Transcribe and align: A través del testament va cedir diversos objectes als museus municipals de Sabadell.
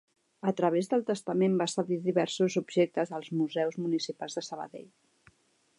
A 0.51 0.53
través 0.61 0.87
del 0.93 1.03
testament 1.09 1.57
va 1.63 1.67
cedir 1.73 1.99
diversos 2.07 2.57
objectes 2.63 3.15
als 3.19 3.29
museus 3.43 3.79
municipals 3.85 4.41
de 4.41 4.45
Sabadell. 4.49 4.91